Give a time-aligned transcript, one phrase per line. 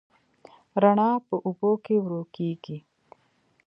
[0.83, 2.77] رڼا په اوبو کې ورو کېږي.